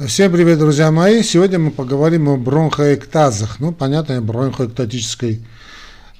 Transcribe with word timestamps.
Всем 0.00 0.32
привет, 0.32 0.58
друзья 0.58 0.90
мои! 0.90 1.22
Сегодня 1.22 1.60
мы 1.60 1.70
поговорим 1.70 2.28
о 2.28 2.36
бронхоэктазах, 2.36 3.60
ну, 3.60 3.70
понятно, 3.70 4.20
бронхоэктатической 4.20 5.46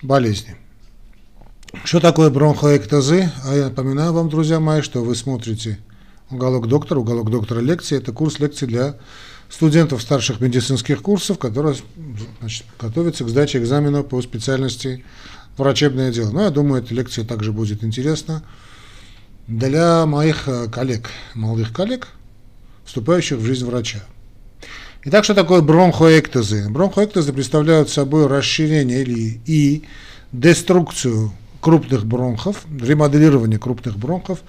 болезни. 0.01 0.55
Что 1.83 1.99
такое 1.99 2.31
бронхоэктазы? 2.31 3.33
А 3.45 3.53
я 3.53 3.65
напоминаю 3.65 4.13
вам, 4.13 4.29
друзья 4.29 4.61
мои, 4.61 4.81
что 4.81 5.03
вы 5.03 5.17
смотрите 5.17 5.81
«Уголок 6.31 6.69
доктора». 6.69 7.01
«Уголок 7.01 7.31
доктора» 7.31 7.59
лекции– 7.59 7.97
это 7.99 8.13
курс 8.13 8.39
лекций 8.39 8.69
для 8.69 8.95
студентов 9.51 10.03
старших 10.03 10.41
медицинских 10.41 11.03
курсов, 11.03 11.41
которые 11.41 11.75
значит, 12.39 12.67
готовятся 12.81 13.25
к 13.25 13.29
сдаче 13.29 13.59
экзамена 13.59 14.05
по 14.05 14.23
специальности 14.23 15.05
врачебное 15.57 16.13
дело. 16.13 16.31
Но 16.31 16.43
я 16.43 16.51
думаю, 16.51 16.81
эта 16.81 16.95
лекция 16.95 17.25
также 17.25 17.51
будет 17.51 17.83
интересна 17.83 18.45
для 19.49 20.07
моих 20.07 20.47
э, 20.47 20.69
коллег, 20.69 21.11
молодых 21.35 21.73
коллег– 21.73 22.07
вступающих 22.85 23.39
в 23.39 23.45
жизнь 23.45 23.67
врача. 23.67 24.05
Итак, 25.07 25.25
что 25.25 25.35
такое 25.35 25.61
бронхоэктазы? 25.61 26.69
Бронхоэктазы 26.71 27.33
представляют 27.33 27.91
собой 27.91 28.27
расширение 28.27 29.03
или 29.03 29.41
и 29.45 29.85
деструкцию 30.33 31.33
крупных 31.61 32.07
бронхов, 32.07 32.65
ремоделирование 32.81 33.59
крупных 33.59 33.99
бронхов, 33.99 34.41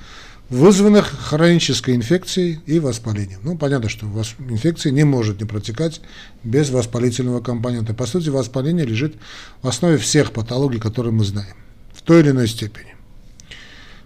вызванных 0.49 1.07
хронической 1.07 1.95
инфекцией 1.95 2.61
и 2.65 2.79
воспалением. 2.79 3.39
Ну, 3.43 3.57
понятно, 3.57 3.89
что 3.89 4.05
инфекция 4.47 4.91
не 4.91 5.03
может 5.03 5.41
не 5.41 5.45
протекать 5.45 5.99
без 6.43 6.69
воспалительного 6.69 7.41
компонента. 7.41 7.93
По 7.93 8.05
сути, 8.05 8.29
воспаление 8.29 8.85
лежит 8.85 9.15
в 9.61 9.67
основе 9.67 9.97
всех 9.97 10.31
патологий, 10.31 10.79
которые 10.79 11.11
мы 11.11 11.25
знаем, 11.25 11.55
в 11.93 12.01
той 12.01 12.21
или 12.21 12.29
иной 12.29 12.47
степени. 12.47 12.95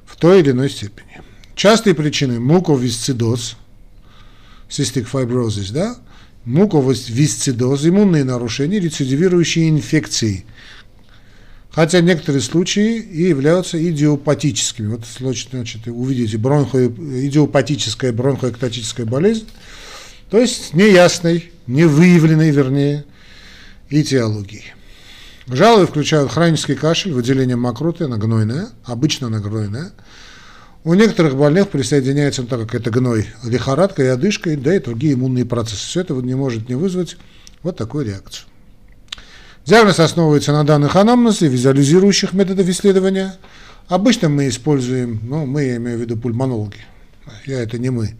В 0.05 0.15
той 0.15 0.39
или 0.39 0.49
иной 0.49 0.69
степени. 0.69 1.21
Частые 1.55 1.93
причины 1.93 2.39
муковисцидоз– 2.39 3.55
cystic 4.69 5.07
fibrosis, 5.11 5.73
да, 5.73 5.97
муковисцидоз, 6.45 7.85
иммунные 7.85 8.23
нарушения, 8.23 8.79
рецидивирующие 8.79 9.69
инфекции. 9.69 10.45
Хотя 11.71 12.01
некоторые 12.01 12.41
случаи 12.41 12.97
и 12.99 13.23
являются 13.29 13.77
идиопатическими. 13.81 14.87
Вот, 14.87 15.01
значит, 15.05 15.87
увидите 15.87 16.37
бронхо, 16.37 16.87
идиопатическая 16.87 18.11
бронхоэктатическая 18.11 19.05
болезнь, 19.05 19.47
то 20.29 20.39
есть 20.39 20.73
неясной, 20.73 21.51
невыявленной, 21.67 22.51
вернее, 22.51 23.05
этиологии. 23.89 24.73
Жалобы 25.47 25.87
включают 25.87 26.31
хронический 26.31 26.75
кашель, 26.75 27.11
выделение 27.11 27.55
мокроты, 27.55 28.03
она 28.03 28.17
гнойная, 28.17 28.69
обычно 28.83 29.27
она 29.27 29.39
гнойная, 29.39 29.91
у 30.83 30.93
некоторых 30.93 31.35
больных 31.35 31.69
присоединяется, 31.69 32.43
ну, 32.43 32.47
так 32.47 32.61
как 32.61 32.75
это 32.75 32.89
гной, 32.89 33.27
лихорадка 33.43 34.03
и 34.03 34.07
одышка, 34.07 34.55
да 34.55 34.75
и 34.75 34.79
другие 34.79 35.13
иммунные 35.13 35.45
процессы. 35.45 35.85
Все 35.85 36.01
это 36.01 36.13
не 36.13 36.35
может 36.35 36.69
не 36.69 36.75
вызвать 36.75 37.17
вот 37.63 37.75
такую 37.77 38.05
реакцию. 38.05 38.45
Диагноз 39.65 39.99
основывается 39.99 40.53
на 40.53 40.63
данных 40.63 40.95
анамнеза 40.95 41.45
и 41.45 41.49
визуализирующих 41.49 42.33
методов 42.33 42.67
исследования. 42.69 43.35
Обычно 43.87 44.29
мы 44.29 44.47
используем, 44.47 45.19
ну, 45.23 45.45
мы, 45.45 45.63
я 45.63 45.75
имею 45.77 45.97
в 45.97 46.01
виду 46.01 46.15
пульмонологи, 46.15 46.77
я 47.45 47.61
это 47.61 47.77
не 47.77 47.89
мы, 47.89 48.15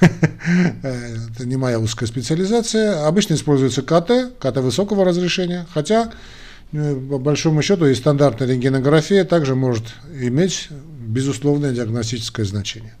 это 0.00 1.46
не 1.46 1.56
моя 1.56 1.78
узкая 1.78 2.08
специализация. 2.08 3.06
Обычно 3.06 3.34
используется 3.34 3.82
КТ, 3.82 4.38
КТ 4.38 4.56
высокого 4.58 5.04
разрешения, 5.04 5.66
хотя 5.74 6.12
э, 6.72 6.94
по 6.94 7.18
большому 7.18 7.62
счету 7.62 7.86
и 7.86 7.94
стандартная 7.94 8.48
рентгенография 8.48 9.24
также 9.24 9.54
может 9.54 9.84
иметь 10.18 10.70
безусловное 11.06 11.72
диагностическое 11.72 12.44
значение. 12.44 12.94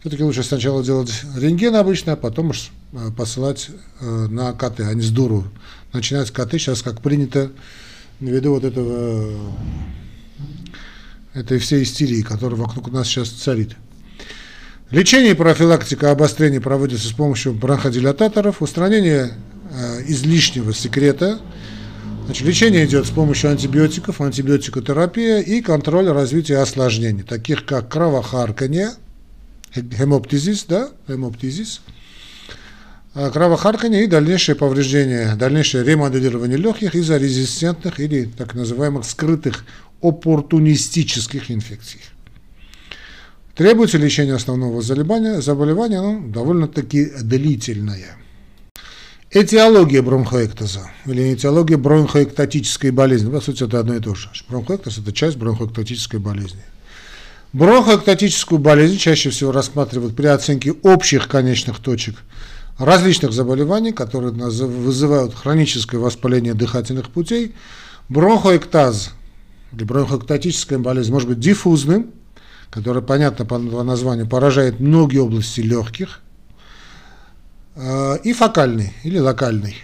Все-таки 0.00 0.22
лучше 0.22 0.42
сначала 0.42 0.82
делать 0.82 1.12
рентген 1.36 1.76
обычно, 1.76 2.14
а 2.14 2.16
потом 2.16 2.50
уж 2.50 2.70
э, 2.92 3.10
посылать 3.16 3.70
э, 4.00 4.26
на 4.28 4.52
КТ, 4.52 4.80
а 4.80 4.94
не 4.94 5.08
дуру. 5.08 5.44
Начинать 5.92 6.28
с 6.28 6.30
КТ 6.30 6.52
сейчас 6.52 6.82
как 6.82 7.00
принято 7.00 7.52
ввиду 8.20 8.54
вот 8.54 8.64
этого 8.64 9.54
этой 11.34 11.58
всей 11.58 11.84
истерии, 11.84 12.22
которая 12.22 12.58
вокруг 12.58 12.90
нас 12.90 13.06
сейчас 13.06 13.28
царит. 13.28 13.76
Лечение 14.90 15.32
и 15.32 15.34
профилактика 15.34 16.10
обострения 16.10 16.60
проводится 16.60 17.08
с 17.08 17.12
помощью 17.12 17.54
бронходилататоров, 17.54 18.60
устранение 18.60 19.32
э, 19.70 20.02
излишнего 20.06 20.74
секрета– 20.74 21.40
Значит, 22.24 22.46
лечение 22.46 22.86
идет 22.86 23.06
с 23.06 23.10
помощью 23.10 23.50
антибиотиков, 23.50 24.20
антибиотикотерапия 24.20 25.40
и 25.40 25.60
контроль 25.60 26.08
развития 26.08 26.58
осложнений, 26.58 27.24
таких 27.24 27.66
как 27.66 27.88
кровохарканье, 27.88 28.90
гемоптизис, 29.74 30.64
да, 30.64 30.90
гемоптизис, 31.08 31.80
а, 33.14 33.30
кровохарканье 33.30 34.04
и 34.04 34.06
дальнейшее 34.06 34.54
повреждение, 34.54 35.34
дальнейшее 35.34 35.84
ремоделирование 35.84 36.56
легких 36.56 36.94
из-за 36.94 37.16
резистентных 37.18 37.98
или 37.98 38.24
так 38.24 38.54
называемых 38.54 39.04
скрытых 39.04 39.64
оппортунистических 40.00 41.50
инфекций. 41.50 42.00
Требуется 43.56 43.98
лечение 43.98 44.36
основного 44.36 44.80
заболевания, 44.80 45.40
заболевание 45.40 45.98
оно 45.98 46.20
довольно-таки 46.28 47.10
длительное. 47.20 48.21
Этиология 49.34 50.02
бронхоэктаза 50.02 50.90
или 51.06 51.32
этиология 51.32 51.78
бронхоэктатической 51.78 52.90
болезни. 52.90 53.30
По 53.30 53.40
сути, 53.40 53.64
это 53.64 53.80
одно 53.80 53.94
и 53.94 54.00
то 54.00 54.14
же. 54.14 54.28
Бронхоэктаз– 54.46 54.98
это 54.98 55.10
часть 55.10 55.38
бронхоэктатической 55.38 56.20
болезни. 56.20 56.60
Бронхоэктатическую 57.54 58.58
болезнь 58.58 58.98
чаще 58.98 59.30
всего 59.30 59.50
рассматривают 59.50 60.14
при 60.14 60.26
оценке 60.26 60.72
общих 60.82 61.28
конечных 61.28 61.78
точек 61.78 62.16
различных 62.76 63.32
заболеваний, 63.32 63.92
которые 63.92 64.32
вызывают 64.32 65.34
хроническое 65.34 65.98
воспаление 65.98 66.52
дыхательных 66.52 67.08
путей. 67.08 67.54
Бронхоэктаз 68.10 69.12
или 69.72 69.84
бронхоэктатическая 69.84 70.78
болезнь 70.78 71.10
может 71.10 71.30
быть 71.30 71.40
диффузным, 71.40 72.10
которая, 72.68 73.02
понятно 73.02 73.46
по 73.46 73.56
названию, 73.58 74.26
поражает 74.26 74.78
многие 74.78 75.20
области 75.20 75.62
легких– 75.62 76.20
и 77.76 78.32
фокальный 78.32 78.92
или 79.02 79.18
локальный. 79.18 79.76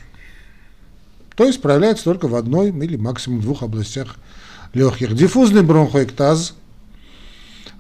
То 1.37 1.45
есть 1.45 1.63
проявляется 1.63 2.05
только 2.05 2.27
в 2.29 2.35
одной 2.35 2.71
или 2.71 2.97
максимум 2.97 3.41
двух 3.41 3.63
областях 3.63 4.17
легких. 4.75 5.15
Диффузный 5.15 5.63
бронхоэктаз 5.63 6.55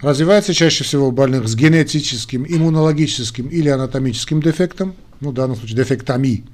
развивается 0.01 0.55
чаще 0.55 0.85
всего 0.85 1.09
у 1.09 1.11
больных 1.11 1.49
с 1.49 1.55
генетическим, 1.55 2.47
иммунологическим 2.49 3.49
или 3.49 3.69
анатомическим 3.69 4.41
дефектом, 4.41 4.95
ну, 5.21 5.31
в 5.31 5.35
данном 5.35 5.57
случае 5.57 5.77
дефектами, 5.77 6.45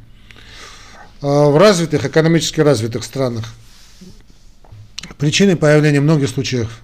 э, 1.20 1.26
в 1.26 1.56
развитых, 1.59 2.04
экономически 2.04 2.60
развитых 2.60 3.04
странах. 3.04 3.53
Причины 5.19 5.56
появления 5.56 6.00
многих 6.00 6.31
случаев 6.31 6.81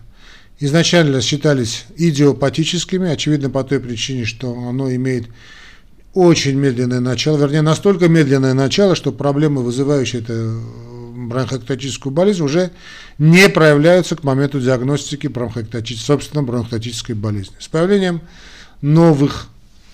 изначально 0.58 1.22
считались 1.22 1.86
идиопатическими, 1.96 3.10
очевидно 3.10 3.48
по 3.48 3.64
той 3.64 3.80
причине, 3.80 4.26
что 4.26 4.52
оно 4.52 4.94
имеет 4.94 5.28
очень 6.14 6.56
медленное 6.56 7.00
начало, 7.00 7.38
вернее, 7.38 7.62
настолько 7.62 8.08
медленное 8.08 8.54
начало, 8.54 8.94
что 8.94 9.12
проблемы, 9.12 9.62
вызывающие 9.62 10.22
эту 10.22 10.60
бронхоэктатическую 11.28 12.12
болезнь, 12.12 12.42
уже 12.42 12.70
не 13.18 13.48
проявляются 13.48 14.16
к 14.16 14.24
моменту 14.24 14.60
диагностики 14.60 15.28
бронхоэктатической, 15.28 16.06
собственно, 16.06 16.42
бронхоэктатической 16.42 17.14
болезни. 17.14 17.54
С 17.60 17.68
появлением 17.68 18.22
новых 18.82 19.48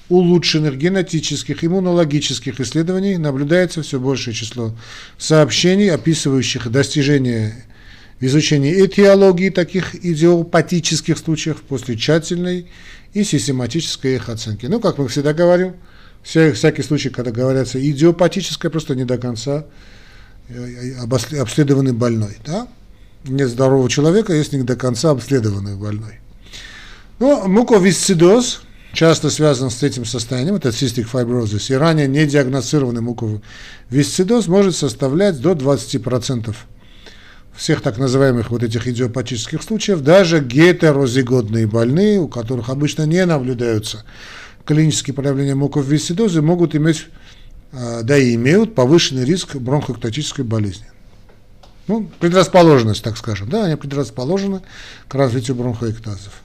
улучшенных 0.09 0.79
генетических, 0.79 1.65
иммунологических 1.65 2.61
исследований 2.61 3.19
наблюдается 3.19 3.83
все 3.83 3.99
большее 3.99 4.35
число 4.35 4.75
сообщений, 5.19 5.91
описывающих 5.91 6.71
достижения 6.71 7.65
в 8.21 8.25
изучении 8.25 8.87
этиологии 8.87 9.51
таких 9.51 9.95
идиопатических 9.95 11.19
случаев 11.19 11.61
после 11.63 11.97
тщательной 11.97 12.69
и 13.13 13.25
систематической 13.25 14.15
их 14.15 14.29
оценки. 14.29 14.67
Ну, 14.67 14.81
как 14.81 14.99
мы 14.99 15.09
всегда 15.09 15.35
говорим, 15.35 15.75
все, 16.27 16.53
всякий 16.53 16.83
случай, 16.83 17.09
когда 17.09 17.31
говорится 17.31 17.79
идиопатическое, 17.79 18.69
просто 18.69 18.97
не 18.97 19.05
до 19.05 19.17
конца 19.17 19.65
э, 20.49 20.95
обследованный 21.41 21.93
больной. 21.93 22.37
Да? 22.45 22.67
Нет 23.25 23.49
здорового 23.49 23.89
человека, 23.89 24.33
есть 24.33 24.53
не 24.53 24.63
до 24.63 24.75
конца 24.75 25.11
обследованный 25.11 25.77
больной. 25.77 26.19
Ну, 27.21 27.47
муковисцидоз 27.47 28.63
часто 28.93 29.31
связан 29.31 29.71
с 29.71 29.85
этим 29.85 30.05
состоянием, 30.05 30.57
это 30.57 30.71
cystic 30.71 31.07
fibrosis, 31.09 31.73
и 31.73 31.77
ранее 31.77 32.09
не 32.09 32.27
диагностированный 32.27 33.03
муковисцидоз 33.03 34.49
может 34.49 34.75
составлять 34.75 35.41
до 35.41 35.53
20% 35.53 36.57
всех 37.55 37.83
так 37.83 37.99
называемых 37.99 38.51
вот 38.51 38.65
этих 38.65 38.89
идиопатических 38.89 39.63
случаев, 39.63 40.01
даже 40.01 40.41
гетерозигодные 40.41 41.69
больные, 41.69 42.19
у 42.19 42.27
которых 42.27 42.69
обычно 42.69 43.05
не 43.05 43.25
наблюдаются 43.25 44.05
клинические 44.67 45.15
проявления 45.15 45.55
муковисцидозы 45.55 46.43
могут 46.43 46.75
иметь, 46.75 47.07
а, 47.73 48.03
да 48.03 48.19
и 48.19 48.35
имеют 48.35 48.75
повышенный 48.75 49.25
риск 49.25 49.57
бронхоэктатической 49.57 50.45
болезни. 50.45 50.87
Ну, 51.89 52.11
предрасположенность, 52.19 53.03
так 53.03 53.17
скажем, 53.17 53.49
да, 53.49 53.65
они 53.65 53.77
предрасположены 53.77 54.61
к 55.09 55.15
развитию 55.15 55.57
бронхоэктазов. 55.57 56.43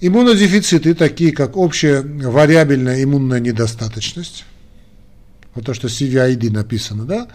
Иммунодефициты, 0.00 0.94
такие 0.94 1.32
как 1.32 1.56
общая 1.56 2.02
вариабельная 2.02 3.02
иммунная 3.02 3.40
недостаточность, 3.40 4.44
вот 5.54 5.64
то, 5.64 5.74
что 5.74 5.88
CVID 5.88 6.50
написано, 6.50 7.04
да, 7.04 7.28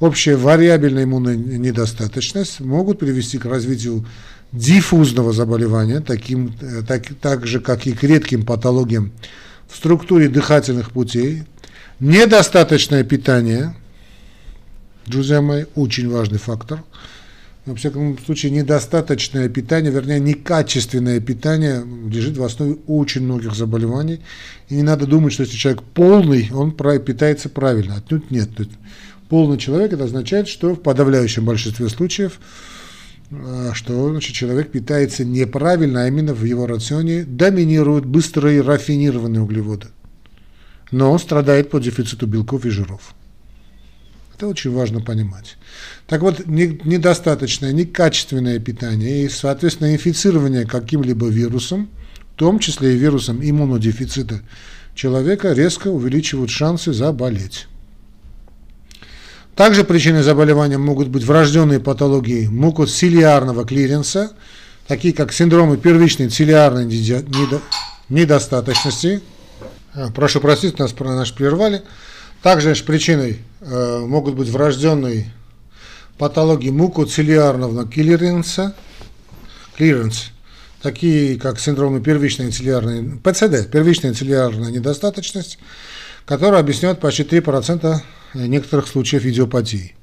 общая 0.00 0.36
вариабельная 0.36 1.04
иммунная 1.04 1.36
недостаточность 1.36 2.60
могут 2.60 2.98
привести 3.00 3.38
к 3.38 3.44
развитию 3.44 4.06
диффузного 4.52 5.32
заболевания, 5.32 6.00
таким, 6.00 6.54
э, 6.60 6.82
так, 6.86 7.04
так 7.20 7.46
же, 7.46 7.60
как 7.60 7.86
и 7.86 7.92
к 7.92 8.02
редким 8.02 8.44
патологиям 8.44 9.12
в 9.68 9.76
структуре 9.76 10.28
дыхательных 10.28 10.90
путей, 10.90 11.44
недостаточное 12.00 13.04
питание, 13.04 13.74
друзья 15.06 15.40
мои, 15.40 15.64
очень 15.74 16.10
важный 16.10 16.38
фактор– 16.38 16.82
во 17.68 17.74
всяком 17.74 18.18
случае, 18.18 18.50
недостаточное 18.52 19.48
питание, 19.50 19.92
вернее, 19.92 20.20
некачественное 20.20 21.20
питание 21.20 21.84
лежит 22.10 22.38
в 22.38 22.42
основе 22.42 22.78
очень 22.86 23.22
многих 23.22 23.54
заболеваний. 23.54 24.20
И 24.70 24.74
не 24.74 24.82
надо 24.82 25.06
думать, 25.06 25.34
что 25.34 25.42
если 25.42 25.56
человек 25.56 25.82
полный, 25.82 26.48
он 26.50 26.72
питается 26.72 27.50
правильно. 27.50 27.96
Отнюдь 27.96 28.30
нет. 28.30 28.48
Полный 29.28 29.58
человек, 29.58 29.92
это 29.92 30.04
означает, 30.04 30.48
что 30.48 30.74
в 30.74 30.80
подавляющем 30.80 31.44
большинстве 31.44 31.90
случаев, 31.90 32.40
что 33.74 34.10
значит, 34.10 34.34
человек 34.34 34.70
питается 34.70 35.24
неправильно, 35.24 36.04
а 36.04 36.08
именно 36.08 36.32
в 36.32 36.44
его 36.44 36.66
рационе 36.66 37.24
доминируют 37.24 38.06
быстрые 38.06 38.62
рафинированные 38.62 39.42
углеводы. 39.42 39.88
Но 40.90 41.12
он 41.12 41.18
страдает 41.18 41.70
по 41.70 41.78
дефициту 41.78 42.26
белков 42.26 42.64
и 42.64 42.70
жиров. 42.70 43.14
Это 44.34 44.46
очень 44.46 44.72
важно 44.72 45.00
понимать. 45.00 45.56
Так 46.06 46.22
вот, 46.22 46.46
недостаточное, 46.46 47.72
некачественное 47.72 48.60
питание 48.60 49.24
и, 49.24 49.28
соответственно, 49.28 49.92
инфицирование 49.92 50.64
каким-либо 50.64 51.26
вирусом, 51.26 51.90
в 52.34 52.38
том 52.38 52.60
числе 52.60 52.94
и 52.94 52.98
вирусом 52.98 53.40
иммунодефицита 53.42 54.40
человека, 54.94 55.52
резко 55.52 55.88
увеличивают 55.88 56.50
шансы 56.50 56.92
заболеть. 56.92 57.66
Также 59.58 59.82
причиной 59.82 60.22
заболевания 60.22 60.78
могут 60.78 61.08
быть 61.08 61.24
врожденные 61.24 61.80
патологии 61.80 62.46
мукоцилиарного 62.46 63.66
клиренса, 63.66 64.30
такие 64.86 65.12
как 65.12 65.32
синдромы 65.32 65.76
первичной 65.78 66.28
цилиарной 66.28 66.84
недостаточности. 68.08 69.20
А, 69.94 70.12
прошу 70.12 70.40
простить, 70.40 70.78
нас, 70.78 70.96
нас 70.96 71.32
прервали. 71.32 71.82
Также 72.40 72.72
причиной 72.84 73.40
э, 73.60 73.98
могут 74.06 74.36
быть 74.36 74.48
врожденные 74.48 75.34
патологии 76.18 76.70
мукоцилиарного 76.70 77.84
клиренса, 77.88 78.76
клиренс, 79.76 80.30
такие 80.82 81.36
как 81.36 81.58
синдромы 81.58 82.00
первичной 82.00 82.52
цилиарной, 82.52 83.18
ПЦД, 83.24 83.68
первичная 83.72 84.14
цилиарная 84.14 84.70
недостаточность, 84.70 85.58
которая 86.26 86.60
объясняет 86.60 87.00
почти 87.00 87.24
3% 87.24 88.00
некоторых 88.34 88.88
случаев 88.88 89.24
идиопатии. 89.24 89.94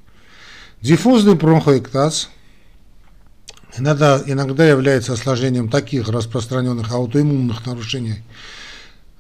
Диффузный 0.82 1.36
бронхоэктаз 1.36 2.30
иногда, 3.78 4.22
иногда 4.26 4.68
является 4.68 5.14
осложнением 5.14 5.70
таких 5.70 6.08
распространенных 6.10 6.92
аутоиммунных 6.92 7.66
нарушений, 7.66 8.24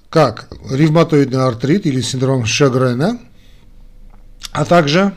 как 0.09 0.49
ревматоидный 0.69 1.43
артрит 1.43 1.85
или 1.85 2.01
синдром 2.01 2.45
Шагрена, 2.45 3.19
а 4.51 4.65
также 4.65 5.13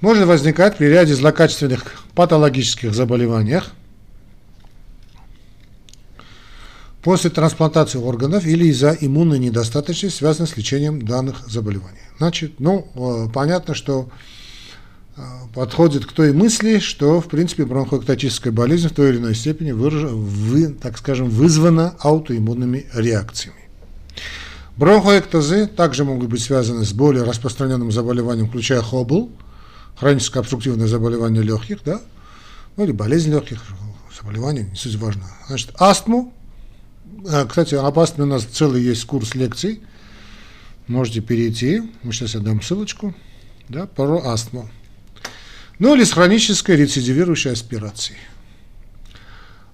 может 0.00 0.26
возникать 0.26 0.76
при 0.76 0.86
ряде 0.86 1.14
злокачественных 1.14 2.04
патологических 2.14 2.94
заболеваниях 2.94 3.70
после 7.04 7.30
трансплантации 7.30 7.98
органов 7.98 8.44
или 8.46 8.66
из-за 8.66 8.96
иммунной 8.98 9.38
недостаточности, 9.38 10.16
связанной 10.16 10.48
с 10.48 10.56
лечением 10.56 11.02
данных 11.02 11.44
заболеваний. 11.46 12.00
Значит, 12.18 12.58
ну, 12.58 12.88
э, 12.94 13.28
понятно, 13.32 13.74
что 13.74 14.08
Э, 15.16 15.22
подходит 15.54 16.06
к 16.06 16.12
той 16.12 16.32
мысли, 16.32 16.80
что, 16.80 17.20
в 17.20 17.28
принципе, 17.28 17.64
бронхоэктатическая 17.64 18.52
болезнь 18.52 18.88
в 18.88 18.92
той 18.92 19.10
или 19.10 19.18
иной 19.18 19.34
степени, 19.36 19.70
выраж... 19.70 20.10
вы, 20.10 20.68
так 20.68 20.98
скажем, 20.98 21.28
вызвана 21.30 21.94
аутоиммунными 22.00 22.86
реакциями. 22.92 23.58
Бронхоэктазы 24.76 25.68
также 25.68 26.04
могут 26.04 26.28
быть 26.28 26.42
связаны 26.42 26.84
с 26.84 26.92
более 26.92 27.22
распространенным 27.22 27.92
заболеванием, 27.92 28.48
включая 28.48 28.82
хобл, 28.82 29.30
хроническое 29.96 30.40
обструктивное 30.40 30.88
заболевание 30.88 31.44
легких, 31.44 31.84
да, 31.84 32.00
ну 32.76 32.82
или 32.82 32.90
болезнь 32.90 33.30
легких, 33.30 33.62
заболевание, 34.20 34.64
не 34.64 34.74
суть 34.74 34.96
важно. 34.96 35.22
Значит, 35.46 35.70
астму, 35.78 36.34
кстати, 37.48 37.74
об 37.74 37.98
астме 37.98 38.24
у 38.24 38.26
нас 38.26 38.44
целый 38.44 38.82
есть 38.82 39.04
курс 39.04 39.34
лекций, 39.34 39.80
можете 40.86 41.20
перейти, 41.20 41.82
мы 42.02 42.12
сейчас 42.12 42.34
я 42.34 42.40
дам 42.40 42.62
ссылочку, 42.62 43.14
да, 43.68 43.86
про 43.86 44.26
астму 44.26 44.68
ну 45.78 45.94
или 45.94 46.04
с 46.04 46.12
хронической 46.12 46.76
рецидивирующей 46.76 47.52
аспирацией. 47.52 48.18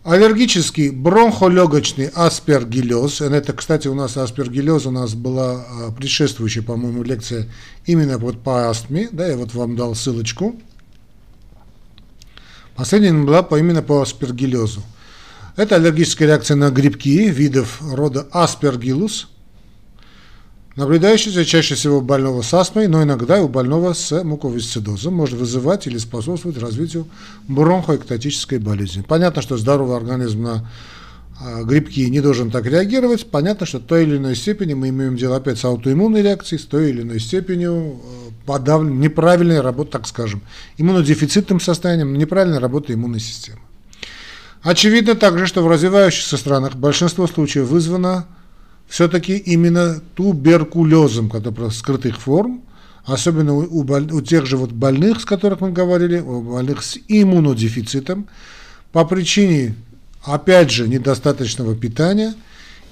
Аллергический 0.02 0.88
бронхолегочный 0.88 2.08
аспергиллез, 2.08 3.20
это, 3.20 3.52
кстати, 3.52 3.86
у 3.86 3.94
нас 3.94 4.16
аспергиллез, 4.16 4.86
у 4.86 4.90
нас 4.90 5.14
была 5.14 5.66
а, 5.68 5.92
предшествующая, 5.92 6.62
по-моему, 6.62 7.02
лекция 7.02 7.48
именно 7.84 8.16
вот 8.16 8.42
по 8.42 8.70
астме, 8.70 9.10
да, 9.12 9.26
я 9.26 9.36
вот 9.36 9.52
вам 9.52 9.76
дал 9.76 9.94
ссылочку. 9.94 10.58
Последняя 12.74 13.12
была 13.12 13.42
по, 13.42 13.58
именно 13.58 13.82
по 13.82 14.00
аспергиллезу. 14.00 14.82
Это 15.60 15.76
аллергическая 15.76 16.26
реакция 16.26 16.56
на 16.56 16.70
грибки 16.70 17.28
видов 17.28 17.82
рода 17.82 18.26
аспергиллус– 18.32 19.28
наблюдающийся 20.80 21.44
чаще 21.44 21.74
всего 21.74 21.98
у 21.98 22.00
больного 22.00 22.42
с 22.42 22.52
астмой, 22.54 22.88
но 22.88 23.02
иногда 23.02 23.38
и 23.38 23.42
у 23.42 23.48
больного 23.48 23.92
с 23.92 24.24
муковисцидозом, 24.24 25.14
может 25.14 25.38
вызывать 25.38 25.86
или 25.86 25.98
способствовать 25.98 26.58
развитию 26.58 27.06
бронхоэктатической 27.48 28.58
болезни. 28.58 29.02
Понятно, 29.06 29.42
что 29.42 29.58
здоровый 29.58 29.96
организм 29.96 30.42
на 30.42 30.70
а, 31.38 31.62
грибки 31.64 32.08
не 32.08 32.20
должен 32.20 32.50
так 32.50 32.64
реагировать. 32.66 33.30
Понятно, 33.30 33.66
что 33.66 33.78
в 33.78 33.82
той 33.82 34.04
или 34.04 34.16
иной 34.16 34.36
степени 34.36 34.74
мы 34.74 34.88
имеем 34.88 35.16
дело 35.16 35.36
опять 35.36 35.58
с 35.58 35.64
аутоиммунной 35.64 36.22
реакцией, 36.22 36.60
с 36.60 36.64
той 36.64 36.90
или 36.90 37.02
иной 37.02 37.20
степенью 37.20 37.72
э, 37.72 38.30
подавлен, 38.46 39.00
неправильной 39.00 39.60
работы, 39.60 39.90
так 39.92 40.06
скажем, 40.06 40.40
иммунодефицитным 40.78 41.60
состоянием, 41.60 42.16
неправильной 42.16 42.58
работы 42.58 42.94
иммунной 42.94 43.20
системы. 43.20 43.60
Очевидно 44.62 45.14
также, 45.14 45.46
что 45.46 45.62
в 45.62 45.68
развивающихся 45.68 46.36
странах 46.36 46.74
большинство 46.74 47.26
случаев 47.26 47.68
вызвано 47.68 48.26
все-таки 48.88 49.36
именно 49.36 50.02
туберкулезом, 50.14 51.30
который 51.30 51.70
скрытых 51.70 52.20
форм, 52.20 52.62
особенно 53.04 53.54
у, 53.54 53.80
у 53.80 54.20
тех 54.20 54.44
же 54.44 54.58
вот 54.58 54.72
больных, 54.72 55.20
с 55.20 55.24
которых 55.24 55.60
мы 55.60 55.72
говорили, 55.72 56.20
у 56.20 56.42
больных 56.42 56.82
с 56.82 56.98
иммунодефицитом, 57.08 58.28
по 58.92 59.04
причине, 59.06 59.76
опять 60.24 60.70
же, 60.70 60.88
недостаточного 60.88 61.74
питания 61.74 62.34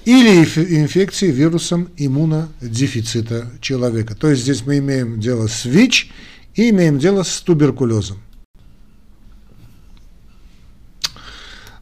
или 0.05 0.39
инфекции 0.39 1.29
вирусом 1.29 1.89
иммунодефицита 1.97 3.51
человека. 3.61 4.15
То 4.15 4.29
есть 4.29 4.41
здесь 4.41 4.65
мы 4.65 4.79
имеем 4.79 5.19
дело 5.19 5.47
с 5.47 5.65
ВИЧ 5.65 6.09
и 6.55 6.69
имеем 6.69 6.97
дело 6.97 7.21
с 7.21 7.41
туберкулезом. 7.41 8.17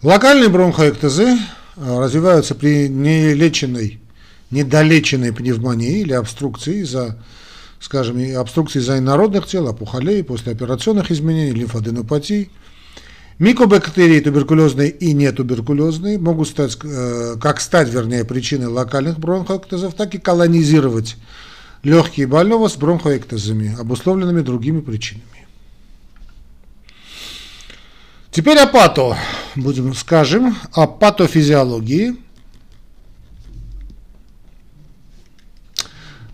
Локальные 0.08 0.48
бронхоэктазы 0.48 1.36
э, 1.76 2.00
развиваются 2.00 2.56
при 2.56 2.88
нелеченной 2.88 4.00
недолеченной 4.52 5.34
пневмонии 5.34 6.00
или 6.00 6.14
обструкции 6.14 6.80
из-за, 6.84 7.18
скажем, 7.82 8.18
обструкции 8.40 8.80
из-за 8.80 9.00
инородных 9.00 9.48
тел, 9.48 9.68
опухолей, 9.68 10.24
послеоперационных 10.24 11.12
изменений, 11.12 11.52
лимфоденопатий. 11.52 12.52
Микобактерии 13.38 14.22
туберкулезные 14.22 14.92
и 14.92 15.12
нетуберкулезные 15.12 16.18
могут 16.18 16.48
стать, 16.48 16.78
э, 16.86 17.36
как 17.42 17.60
стать, 17.60 17.90
вернее, 17.90 18.24
причиной 18.24 18.68
локальных 18.68 19.20
бронхоэктазов, 19.20 19.94
так 19.94 20.16
и 20.16 20.20
колонизировать 20.20 21.18
легкие 21.84 22.28
больного 22.28 22.70
с 22.70 22.78
бронхоэктазами, 22.78 23.76
обусловленными 23.78 24.40
другими 24.40 24.80
причинами. 24.80 25.37
Теперь 28.38 28.60
о 28.60 28.68
пато, 28.68 29.18
будем 29.56 29.96
скажем, 29.96 30.56
о 30.72 30.86
патофизиологии– 30.86 32.18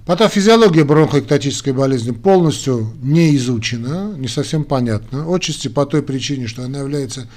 Патофизиология 0.06 0.84
бронхоэктатической 0.84 1.72
болезни 1.72 2.12
полностью 2.12 2.94
не 3.02 3.34
изучена, 3.38 4.14
не 4.18 4.28
совсем 4.28 4.66
понятна, 4.66 5.34
отчасти 5.34 5.70
по 5.70 5.86
той 5.86 6.04
причине, 6.04 6.48
что 6.48 6.66
она 6.66 6.80
является 6.80 7.30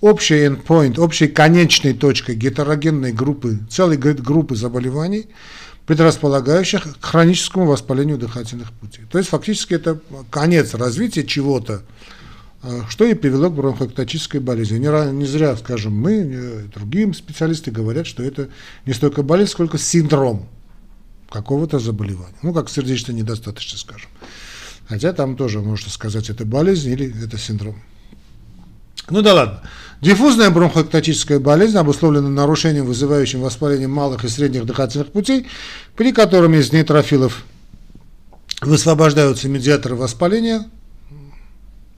общей 0.00 0.46
endpoint, 0.46 0.98
общей 0.98 1.28
конечной 1.28 1.92
точкой 1.92 2.34
гетерогенной 2.34 3.12
группы, 3.12 3.58
целой 3.68 3.98
группы 3.98 4.56
заболеваний, 4.56 5.26
предрасполагающих 5.86 6.98
к 6.98 7.04
хроническому 7.04 7.66
воспалению 7.66 8.16
дыхательных 8.16 8.72
путей. 8.72 9.04
То 9.12 9.18
есть 9.18 9.28
фактически 9.28 9.74
это 9.74 10.00
конец 10.30 10.72
развития 10.72 11.26
чего-то, 11.26 11.82
что 12.88 13.04
и 13.04 13.14
привело 13.14 13.50
к 13.50 13.54
бронхоэктатической 13.54 14.40
болезни. 14.40 14.78
Не, 14.78 15.12
не 15.12 15.26
зря, 15.26 15.56
скажем, 15.56 15.94
мы, 15.94 16.64
другие 16.74 17.12
специалисты 17.12 17.70
говорят, 17.70 18.06
что 18.06 18.22
это 18.22 18.48
не 18.86 18.92
столько 18.92 19.22
болезнь, 19.22 19.50
сколько 19.50 19.78
синдром 19.78 20.48
какого-то 21.30 21.78
заболевания. 21.78 22.36
Ну, 22.42 22.54
как 22.54 22.70
сердечная 22.70 23.14
недостаточность, 23.14 23.82
скажем. 23.82 24.08
Хотя 24.88 25.12
там 25.12 25.36
тоже 25.36 25.60
можно 25.60 25.90
сказать, 25.90 26.30
это 26.30 26.44
болезнь 26.44 26.90
или 26.90 27.24
это 27.24 27.38
синдром. 27.38 27.76
Ну 29.10 29.20
да 29.20 29.34
ладно. 29.34 29.60
Диффузная 30.00 30.50
бронхоэктатическая 30.50 31.38
болезнь 31.38 31.76
обусловлена 31.76 32.28
нарушением, 32.28 32.86
вызывающим 32.86 33.40
воспаление 33.40 33.88
малых 33.88 34.24
и 34.24 34.28
средних 34.28 34.66
дыхательных 34.66 35.12
путей, 35.12 35.46
при 35.96 36.12
котором 36.12 36.54
из 36.54 36.72
нейтрофилов 36.72 37.44
высвобождаются 38.60 39.48
медиаторы 39.48 39.94
воспаления, 39.94 40.66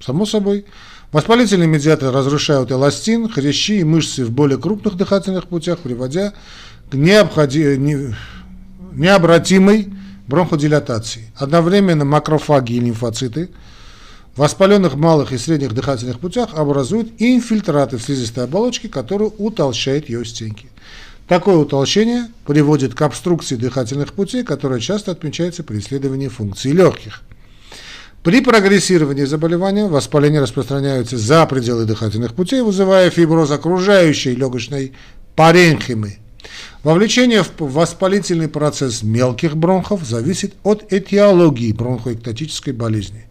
само 0.01 0.27
собой. 0.27 0.65
Воспалительные 1.13 1.69
медиаторы 1.69 2.13
разрушают 2.13 2.73
эластин, 2.73 3.29
хрящи 3.29 3.81
и 3.81 3.85
мышцы 3.85 4.25
в 4.25 4.31
более 4.31 4.59
крупных 4.59 4.97
дыхательных 4.97 5.47
путях, 5.47 5.79
приводя 5.79 6.33
к 6.91 6.95
необходи... 6.95 7.77
не... 7.79 8.15
необратимой 8.93 9.89
бронходилатации. 10.27 11.31
Одновременно 11.37 12.05
макрофаги 12.05 12.75
и 12.75 12.81
лимфоциты 12.81 13.51
в 14.35 14.41
воспаленных 14.41 14.97
малых 14.97 15.33
и 15.33 15.39
средних 15.39 15.73
дыхательных 15.73 16.19
путях 16.19 16.51
образуют 16.55 17.11
инфильтраты 17.19 17.97
в 17.97 18.03
слизистой 18.03 18.45
оболочке, 18.45 18.89
которые 18.89 19.31
утолщают 19.39 20.09
ее 20.09 20.25
стенки. 20.25 20.69
Такое 21.29 21.57
утолщение 21.57 22.27
приводит 22.47 22.95
к 22.95 23.03
обструкции 23.03 23.57
дыхательных 23.57 24.13
путей, 24.13 24.45
которая 24.45 24.79
часто 24.79 25.13
отмечается 25.13 25.65
при 25.65 25.79
исследовании 25.79 26.29
функций 26.29 26.73
легких. 26.73 27.23
При 28.27 28.41
прогрессировании 28.41 29.23
заболевания 29.23 29.87
воспаление 29.87 30.41
распространяется 30.41 31.17
за 31.17 31.47
пределы 31.47 31.85
дыхательных 31.85 32.35
путей, 32.35 32.61
вызывая 32.61 33.09
фиброз 33.09 33.53
окружающей 33.53 34.35
легочной 34.35 34.95
паренхимы. 35.37 36.17
Вовлечение 36.83 37.45
в 37.45 37.53
воспалительный 37.61 38.49
процесс 38.49 39.05
мелких 39.05 39.57
бронхов 39.57 40.03
зависит 40.05 40.55
от 40.65 40.93
этиологии 40.93 41.71
бронхоэктатической 41.71 42.73
болезни. 42.73 43.27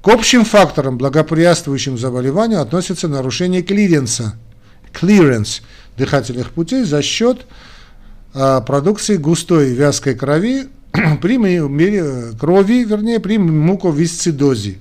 К 0.00 0.08
общим 0.08 0.46
факторам, 0.46 0.96
благоприятствующим 0.96 1.98
заболеванию, 1.98 2.62
относятся 2.62 3.08
нарушение 3.08 3.60
клиренса, 3.60 4.36
clearance 4.98 5.60
дыхательных 5.98 6.52
путей 6.52 6.84
за 6.84 7.02
счет 7.02 7.44
а, 8.32 8.62
продукции 8.62 9.18
густой 9.18 9.74
вязкой 9.74 10.14
крови 10.14 10.68
при 11.20 12.36
крови, 12.38 12.84
вернее, 12.84 13.18
при 13.18 13.36
муковисцидозе, 13.38 14.78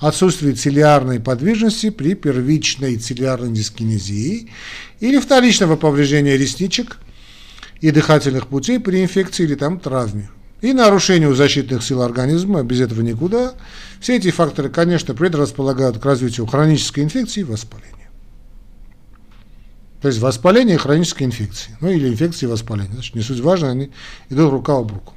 отсутствие 0.00 0.54
цилиарной 0.54 1.20
подвижности 1.20 1.90
при 1.90 2.14
первичной 2.14 2.96
цилиарной 2.96 3.52
дискинезии 3.52 4.50
или 4.98 5.20
вторичного 5.20 5.76
повреждения 5.76 6.36
ресничек 6.36 6.98
и 7.80 7.92
дыхательных 7.92 8.48
путей 8.48 8.80
при 8.80 9.02
инфекции 9.02 9.44
или 9.44 9.54
там 9.54 9.78
травме. 9.78 10.30
И 10.62 10.72
нарушению 10.72 11.34
защитных 11.34 11.82
сил 11.82 12.02
организма, 12.02 12.62
без 12.62 12.80
этого 12.80 13.00
никуда. 13.00 13.54
Все 14.00 14.16
эти 14.16 14.30
факторы, 14.30 14.68
конечно, 14.68 15.14
предрасполагают 15.14 15.98
к 15.98 16.04
развитию 16.04 16.46
хронической 16.46 17.02
инфекции 17.02 17.40
и 17.40 17.44
воспаления. 17.44 18.10
То 20.00 20.08
есть 20.08 20.20
воспаление 20.20 20.74
и 20.76 20.78
хроническая 20.78 21.26
инфекция. 21.26 21.76
Ну 21.80 21.90
или 21.90 22.08
инфекции 22.08 22.46
и 22.46 22.48
воспаление. 22.48 22.94
Значит, 22.94 23.14
не 23.14 23.22
суть 23.22 23.40
важно, 23.40 23.70
они 23.70 23.90
идут 24.28 24.50
рука 24.50 24.76
об 24.76 24.92
руку. 24.92 25.14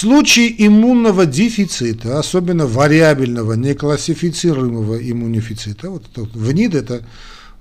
Случае 0.00 0.54
иммунного 0.64 1.26
дефицита, 1.26 2.20
особенно 2.20 2.68
вариабельного, 2.68 3.54
неклассифицируемого 3.54 4.96
иммунодефицита, 4.96 5.90
вот 5.90 6.04
это 6.12 6.22
ВНИД– 6.38 6.74
это 6.76 7.04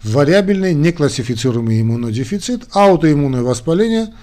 вариабельный, 0.03 0.75
неклассифицируемый 0.75 1.82
иммунодефицит, 1.82 2.67
аутоиммунное 2.74 3.41
воспаление 3.41 4.13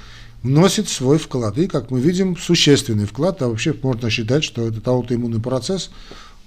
вносит 0.44 0.88
свой 0.88 1.18
вклад. 1.18 1.58
И, 1.58 1.66
как 1.66 1.90
мы 1.90 1.98
видим, 1.98 2.36
существенный 2.36 3.06
вклад, 3.06 3.42
а 3.42 3.48
вообще 3.48 3.74
можно 3.82 4.08
считать, 4.10 4.44
что 4.44 4.64
этот 4.68 4.86
аутоиммунный 4.86 5.40
процесс– 5.40 5.90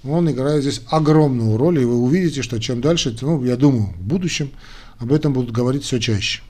он 0.04 0.30
играет 0.30 0.62
здесь 0.62 0.82
огромную 0.88 1.56
роль, 1.56 1.80
и 1.80 1.84
вы 1.84 1.96
увидите, 1.96 2.42
что 2.42 2.60
чем 2.60 2.80
дальше, 2.80 3.16
ну, 3.20 3.44
я 3.44 3.56
думаю, 3.56 3.94
в 3.98 4.00
будущем 4.00 4.50
об 4.98 5.12
этом 5.12 5.32
будут 5.32 5.50
говорить 5.50 5.84
все 5.84 5.98
чаще. 5.98 6.40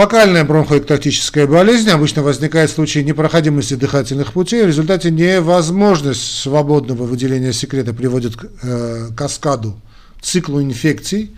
Фокальная 0.00 0.44
бронхоэктатическая 0.46 1.46
болезнь 1.46 1.90
обычно 1.90 2.22
возникает 2.22 2.70
в 2.70 2.72
случае 2.72 3.04
непроходимости 3.04 3.74
дыхательных 3.74 4.32
путей. 4.32 4.62
В 4.62 4.66
результате 4.66 5.10
невозможность 5.10 6.38
свободного 6.38 7.02
выделения 7.02 7.52
секрета 7.52 7.92
приводит 7.92 8.34
к 8.34 8.46
э, 8.62 9.08
каскаду, 9.14 9.78
циклу 10.22 10.62
инфекций. 10.62 11.32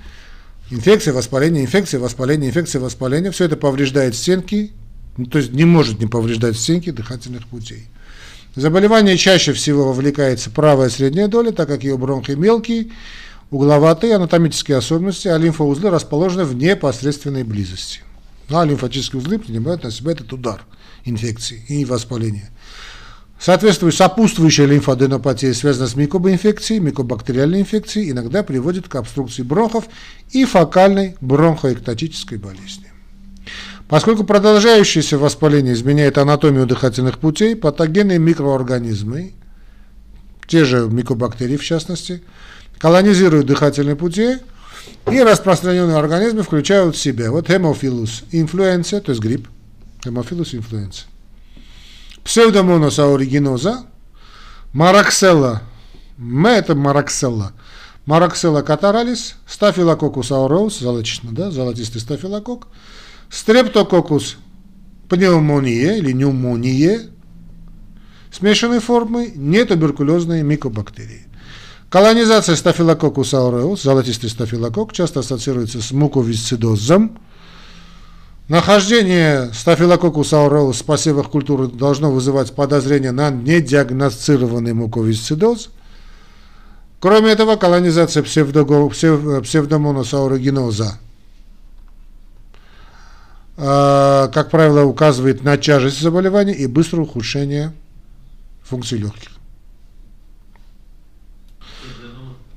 Инфекция, 0.70 1.12
воспаление, 1.12 1.64
инфекция, 1.64 1.98
воспаление, 1.98 2.50
инфекция, 2.50 2.80
воспаление. 2.80 3.32
Все 3.32 3.46
это 3.46 3.56
повреждает 3.56 4.14
стенки, 4.14 4.70
ну, 5.16 5.26
то 5.26 5.38
есть 5.38 5.52
не 5.52 5.64
может 5.64 5.98
не 5.98 6.06
повреждать 6.06 6.56
стенки 6.56 6.90
дыхательных 6.90 7.48
путей. 7.48 7.88
Заболевание 8.54 9.16
чаще 9.16 9.54
всего 9.54 9.88
вовлекается 9.88 10.50
правая 10.50 10.88
средняя 10.88 11.26
доля, 11.26 11.50
так 11.50 11.66
как 11.66 11.82
ее 11.82 11.98
бронхи 11.98 12.30
мелкие, 12.36 12.92
угловатые 13.50 14.14
анатомические 14.14 14.76
особенности, 14.76 15.26
а 15.26 15.36
лимфоузлы 15.36 15.90
расположены 15.90 16.44
в 16.44 16.54
непосредственной 16.54 17.42
близости. 17.42 18.02
Ну, 18.48 18.64
лимфатические 18.64 19.20
узлы 19.20 19.38
принимают 19.38 19.84
на 19.84 19.90
себя 19.90 20.12
этот 20.12 20.32
удар 20.32 20.62
инфекции 21.04 21.64
и 21.68 21.84
воспаления. 21.84 22.50
Соответственно, 23.40 23.90
сопутствующая 23.90 24.66
лимфоденопатия 24.66 25.52
связана 25.52 25.88
с 25.88 25.96
микобоинфекцией, 25.96 26.80
микобактериальной 26.80 27.60
инфекцией, 27.60 28.12
иногда 28.12 28.44
приводит 28.44 28.88
к 28.88 28.94
обструкции 28.94 29.42
бронхов 29.42 29.86
и 30.30 30.44
фокальной 30.44 31.16
бронхоэктатической 31.20 32.38
болезни. 32.38 32.92
Поскольку 33.88 34.22
продолжающееся 34.22 35.18
воспаление 35.18 35.74
изменяет 35.74 36.18
анатомию 36.18 36.66
дыхательных 36.66 37.18
путей, 37.18 37.56
патогенные 37.56 38.20
микроорганизмы, 38.20 39.32
те 40.46 40.64
же 40.64 40.88
микобактерии 40.88 41.56
в 41.56 41.64
частности, 41.64 42.22
колонизируют 42.78 43.46
дыхательные 43.46 43.96
пути, 43.96 44.36
и 45.10 45.20
распространенные 45.20 45.96
организмы 45.96 46.42
включают 46.42 46.96
в 46.96 46.98
себя 46.98 47.30
вот 47.30 47.48
хемофилус 47.48 48.24
инфлюенция, 48.30 49.00
то 49.00 49.10
есть 49.10 49.20
грипп, 49.20 49.48
хемофилус 50.04 50.54
инфлюенция, 50.54 51.06
псевдомонос 52.24 52.98
аоригиноза, 52.98 53.86
маракселла, 54.72 55.62
это 56.18 56.74
маракселла, 56.74 57.52
маракселла 58.06 58.62
катаралис, 58.62 59.36
стафилококус 59.46 60.30
ауреус, 60.30 60.78
золотично, 60.78 61.32
да, 61.32 61.50
золотистый 61.50 62.00
стафилокок, 62.00 62.68
Стрептококус 63.32 64.36
пневмония 65.08 65.96
или 65.96 66.12
пневмония. 66.12 67.00
Смешанной 68.30 68.78
формы, 68.78 69.32
нетуберкулезные 69.34 70.42
микобактерии. 70.42 71.26
Колонизация 71.92 72.56
стафилококус 72.56 73.34
ауреус, 73.34 73.82
золотистый 73.82 74.30
стафилокок, 74.30 74.94
часто 74.94 75.20
ассоциируется 75.20 75.82
с 75.82 75.92
муковисцидозом. 75.92 77.18
Нахождение 78.48 79.52
стафилококус 79.52 80.32
ауреус 80.32 80.80
в 80.80 80.84
посевах 80.86 81.28
культуры 81.28 81.66
должно 81.66 82.10
вызывать 82.10 82.54
подозрение 82.54 83.12
на 83.12 83.30
недиагностированный 83.30 84.72
муковисцидоз. 84.72 85.68
Кроме 86.98 87.32
этого, 87.32 87.56
колонизация 87.56 88.22
псевдомонус 88.22 90.14
аурогеноза 90.14 90.98
а, 93.58 94.28
как 94.28 94.50
правило, 94.50 94.84
указывает 94.84 95.44
на 95.44 95.58
тяжесть 95.58 96.00
заболевания 96.00 96.54
и 96.54 96.66
быстрое 96.66 97.04
ухудшение 97.04 97.74
функций 98.62 98.96
легких. 98.96 99.31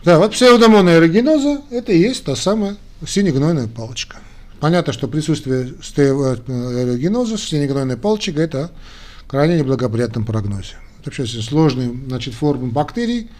Да, 0.05 0.19
вот 0.19 0.33
псевдомонная 0.33 0.97
эрогеноза– 0.99 1.61
это 1.71 1.91
и 1.91 1.97
есть 1.97 2.23
та 2.23 2.35
самая 2.35 2.77
синегнойная 3.07 3.67
палочка. 3.67 4.17
Понятно, 4.59 4.93
что 4.93 5.07
присутствие 5.07 5.73
эрогеноза, 5.97 7.39
синегнойной 7.39 7.97
палочки– 7.97 8.29
это 8.37 8.69
крайне 9.27 9.57
неблагоприятном 9.57 10.23
прогнозе. 10.23 10.75
Это 10.99 11.09
вообще 11.09 11.25
сложные 11.25 11.91
значит, 12.07 12.35
формы 12.35 12.67
бактерий, 12.67 13.31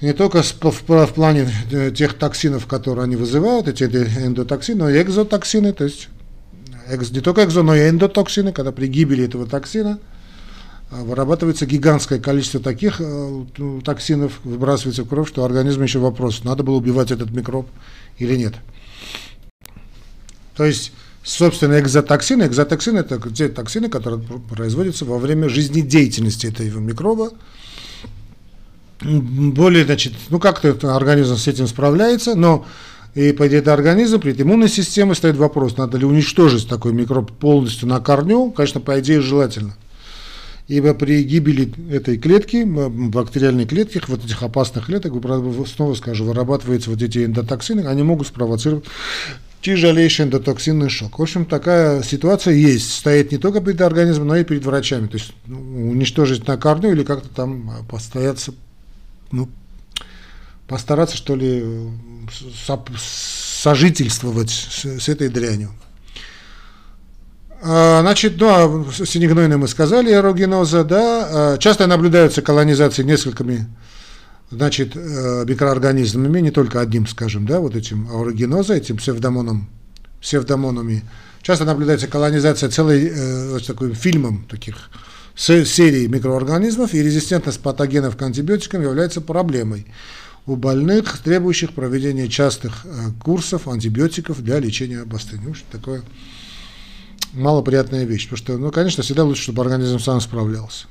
не 0.00 0.12
только 0.12 0.42
в, 0.42 1.12
плане 1.14 1.48
э, 1.70 1.92
тех 1.92 2.14
токсинов, 2.14 2.66
которые 2.66 3.04
они 3.04 3.14
вызывают, 3.14 3.68
эти 3.68 3.84
эндотоксины, 3.84 4.78
но 4.78 4.90
и 4.90 5.00
экзотоксины, 5.00 5.72
то 5.72 5.84
есть 5.84 6.08
не 7.12 7.20
только 7.20 7.44
экзо, 7.44 7.62
но 7.62 7.76
и 7.76 7.88
эндотоксины, 7.88 8.52
когда 8.52 8.72
при 8.72 8.88
гибели 8.88 9.24
этого 9.24 9.46
токсина 9.46 10.00
вырабатывается 10.90 11.66
гигантское 11.66 12.18
количество 12.18 12.60
таких 12.60 13.00
э, 13.00 13.44
ну, 13.56 13.80
токсинов, 13.80 14.40
выбрасывается 14.44 15.04
в 15.04 15.08
кровь, 15.08 15.28
что 15.28 15.44
организм 15.44 15.82
еще 15.82 15.98
вопрос, 15.98 16.44
надо 16.44 16.62
было 16.62 16.76
убивать 16.76 17.10
этот 17.10 17.30
микроб 17.30 17.66
или 18.18 18.36
нет. 18.36 18.54
То 20.56 20.64
есть, 20.64 20.92
собственно, 21.22 21.80
экзотоксины, 21.80 22.44
экзотоксины 22.44 22.98
это 23.00 23.20
те 23.30 23.48
токсины, 23.48 23.88
которые 23.88 24.22
производятся 24.22 25.04
во 25.04 25.18
время 25.18 25.48
жизнедеятельности 25.48 26.46
этого 26.46 26.78
микроба. 26.78 27.32
более, 29.02 29.84
значит, 29.84 30.12
ну 30.30 30.38
как-то 30.38 30.94
организм 30.94 31.36
с 31.36 31.48
этим 31.48 31.66
справляется, 31.66 32.34
но 32.36 32.64
и 33.14 33.32
по 33.32 33.46
идее, 33.46 33.60
организм, 33.60 34.20
при 34.20 34.32
иммунной 34.32 34.68
системе 34.68 35.14
стоит 35.14 35.36
вопрос, 35.36 35.76
надо 35.76 35.98
ли 35.98 36.04
уничтожить 36.04 36.68
такой 36.68 36.92
микроб 36.92 37.30
полностью 37.32 37.88
на 37.88 38.00
корню, 38.00 38.50
конечно, 38.50 38.80
по 38.80 38.98
идее 39.00 39.20
желательно. 39.20 39.76
Ибо 40.66 40.94
при 40.94 41.22
гибели 41.22 41.72
этой 41.90 42.16
клетки, 42.16 42.64
бактериальной 42.64 43.66
клетки, 43.66 44.00
вот 44.08 44.24
этих 44.24 44.42
опасных 44.42 44.86
клеток, 44.86 45.12
снова 45.68 45.94
скажу, 45.94 46.24
вырабатываются 46.24 46.88
вот 46.88 47.02
эти 47.02 47.26
эндотоксины, 47.26 47.86
они 47.86 48.02
могут 48.02 48.28
спровоцировать 48.28 48.84
тяжелейший 49.60 50.26
эндотоксинный 50.26 50.90
шок. 50.90 51.18
В 51.18 51.22
общем, 51.22 51.46
такая 51.46 52.02
ситуация 52.02 52.54
есть. 52.54 52.92
Стоит 52.92 53.32
не 53.32 53.38
только 53.38 53.60
перед 53.60 53.80
организмом, 53.80 54.28
но 54.28 54.36
и 54.36 54.44
перед 54.44 54.64
врачами. 54.64 55.06
То 55.06 55.16
есть 55.16 55.32
ну, 55.46 55.90
уничтожить 55.90 56.46
на 56.46 56.58
корню 56.58 56.92
или 56.92 57.02
как-то 57.02 57.28
там 57.28 57.86
постояться, 57.88 58.52
ну, 59.32 59.48
постараться, 60.66 61.16
что 61.16 61.34
ли, 61.34 61.64
сожительствовать 62.98 64.50
с, 64.50 64.84
с 64.84 65.08
этой 65.08 65.28
дрянью. 65.28 65.70
А, 67.66 68.02
значит, 68.02 68.34
ну, 68.38 68.48
а 68.48 68.92
синегнойно 68.92 69.56
мы 69.56 69.68
сказали, 69.68 70.12
аэрогеноза, 70.12 70.84
да, 70.84 71.28
а, 71.54 71.58
часто 71.58 71.86
наблюдаются 71.86 72.42
колонизации 72.42 73.02
несколькими, 73.02 73.66
значит, 74.50 74.92
э, 74.94 75.46
микроорганизмами, 75.48 76.40
не 76.40 76.50
только 76.50 76.82
одним, 76.82 77.06
скажем, 77.06 77.46
да, 77.46 77.60
вот 77.60 77.74
этим 77.74 78.06
аэрогеноза, 78.10 78.74
этим 78.74 78.98
псевдомоном, 78.98 79.70
псевдомонами. 80.20 81.04
Часто 81.40 81.64
наблюдается 81.64 82.06
колонизация 82.06 82.68
целой, 82.68 83.10
э, 83.10 83.58
такой 83.66 83.94
фильмом 83.94 84.44
таких, 84.50 84.90
серии 85.34 86.06
микроорганизмов, 86.06 86.92
и 86.92 87.02
резистентность 87.02 87.60
патогенов 87.60 88.18
к 88.18 88.22
антибиотикам 88.22 88.82
является 88.82 89.22
проблемой 89.22 89.86
у 90.44 90.56
больных, 90.56 91.18
требующих 91.24 91.72
проведения 91.72 92.28
частых 92.28 92.84
э, 92.84 92.88
курсов 93.22 93.68
антибиотиков 93.68 94.42
для 94.42 94.60
лечения 94.60 95.00
обострения. 95.00 95.54
В 95.54 95.72
такое 95.72 96.02
малоприятная 97.34 98.04
вещь, 98.04 98.28
потому 98.28 98.38
что, 98.38 98.58
ну, 98.58 98.70
конечно, 98.70 99.02
всегда 99.02 99.24
лучше, 99.24 99.42
чтобы 99.42 99.62
организм 99.62 99.98
сам 99.98 100.20
справлялся. 100.20 100.86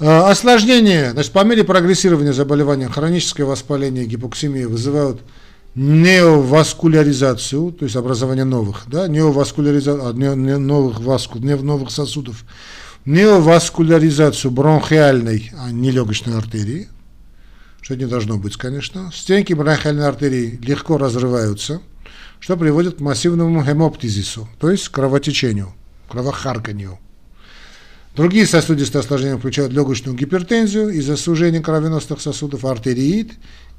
Э, 0.00 0.30
осложнения, 0.30 1.12
значит, 1.12 1.32
по 1.32 1.44
мере 1.44 1.62
прогрессирования 1.62 2.32
заболевания, 2.32 2.88
хроническое 2.88 3.46
воспаление, 3.46 4.06
гипоксимия 4.06 4.66
вызывают 4.66 5.20
неоваскуляризацию, 5.74 7.72
то 7.72 7.84
есть 7.84 7.96
образование 7.96 8.44
новых, 8.44 8.84
да, 8.86 9.08
неоваскуляризацию, 9.08 10.08
а, 10.08 10.12
новых, 10.14 11.00
васку, 11.00 11.38
новых 11.38 11.90
сосудов, 11.90 12.44
неоваскуляризацию 13.04 14.50
бронхиальной, 14.50 15.52
а 15.58 15.70
не 15.70 15.90
легочной 15.90 16.36
артерии, 16.36 16.88
что 17.82 17.94
не 17.94 18.06
должно 18.06 18.38
быть, 18.38 18.56
конечно. 18.56 19.10
Стенки 19.14 19.52
бронхиальной 19.52 20.08
артерии 20.08 20.58
легко 20.62 20.98
разрываются, 20.98 21.80
что 22.40 22.56
приводит 22.56 22.96
к 22.96 23.00
массивному 23.00 23.62
гемоптизису, 23.62 24.48
то 24.58 24.70
есть 24.70 24.88
кровотечению, 24.88 25.72
кровохарканью. 26.08 26.98
Другие 28.16 28.46
сосудистые 28.46 29.00
осложнения 29.00 29.38
включают 29.38 29.72
легочную 29.72 30.16
гипертензию 30.16 30.88
из-за 30.90 31.16
сужения 31.16 31.62
кровеносных 31.62 32.20
сосудов, 32.20 32.64
артериит 32.64 33.34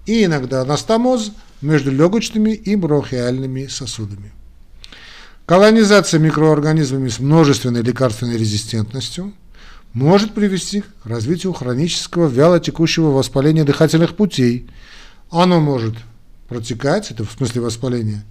и 0.06 0.24
иногда 0.24 0.62
анастомоз 0.62 1.32
между 1.62 1.92
легочными 1.92 2.52
и 2.52 2.76
бронхиальными 2.78 3.68
сосудами. 3.68 4.32
Колонизация 5.46 6.22
микроорганизмами 6.22 7.10
с 7.10 7.20
множественной 7.20 7.82
лекарственной 7.82 8.38
резистентностью– 8.38 9.34
может 9.94 10.34
привести 10.34 10.82
к 10.82 11.06
развитию 11.06 11.54
хронического 11.54 12.28
вялотекущего 12.28 13.08
воспаления 13.08 13.64
дыхательных 13.64 14.16
путей. 14.16 14.70
Оно 15.30 15.60
может 15.60 15.96
протекать, 16.48 17.12
это 17.12 17.26
в 17.26 17.32
смысле 17.32 17.62
воспаления, 17.62 18.24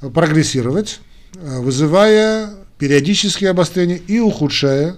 прогрессировать, 0.00 1.00
вызывая 1.34 2.54
периодические 2.78 3.50
обострения 3.50 3.96
и 3.96 4.18
ухудшая 4.20 4.96